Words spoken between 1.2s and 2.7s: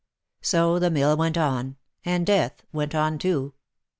on, and death